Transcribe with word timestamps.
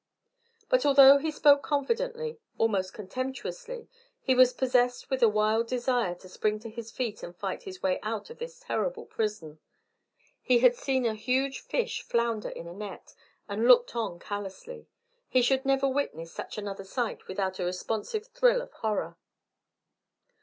But 0.67 0.83
although 0.83 1.19
he 1.19 1.29
spoke 1.29 1.61
confidently, 1.61 2.39
almost 2.57 2.91
contemptuously, 2.91 3.87
he 4.19 4.33
was 4.33 4.51
possessed 4.51 5.11
with 5.11 5.21
a 5.21 5.29
wild 5.29 5.67
desire 5.67 6.15
to 6.15 6.27
spring 6.27 6.57
to 6.61 6.71
his 6.71 6.89
feet 6.89 7.21
and 7.21 7.35
fight 7.35 7.61
his 7.61 7.83
way 7.83 7.99
out 8.01 8.31
of 8.31 8.39
this 8.39 8.59
terrible 8.61 9.05
prison. 9.05 9.59
He 10.41 10.57
had 10.57 10.73
seen 10.73 11.05
a 11.05 11.13
huge 11.13 11.59
fish 11.59 12.01
flounder 12.01 12.49
in 12.49 12.65
a 12.67 12.73
net, 12.73 13.13
and 13.47 13.67
looked 13.67 13.95
on 13.95 14.17
callously. 14.17 14.87
He 15.29 15.43
should 15.43 15.65
never 15.65 15.87
witness 15.87 16.33
such 16.33 16.57
another 16.57 16.83
sight 16.83 17.27
without 17.27 17.59
a 17.59 17.65
responsive 17.65 18.25
thrill 18.25 18.63
of 18.63 18.73
horror. 18.73 19.17